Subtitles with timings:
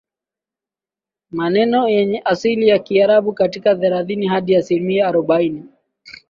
[1.31, 5.65] maneno yenye asili ya Kiarabu kati ya thelathini Hadi asilimia arobaini